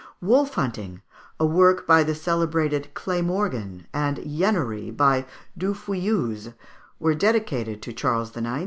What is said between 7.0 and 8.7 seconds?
dedicated to Charles IX.